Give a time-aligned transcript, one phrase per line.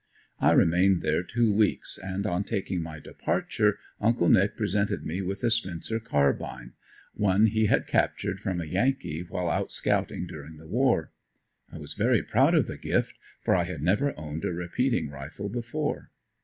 [0.39, 5.43] I remained there two weeks and on taking my departure uncle "Nick" presented me with
[5.43, 6.73] a Spencer Carbine
[7.13, 11.11] one he had captured from a yankee while out scouting during the war.
[11.71, 15.49] I was very proud of the gift for I had never owned a repeating rifle
[15.49, 16.09] before.